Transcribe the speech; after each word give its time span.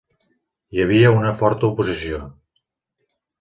Hi 0.77 0.81
havia 0.85 1.11
una 1.17 1.33
forta 1.41 1.67
oposició. 1.69 2.23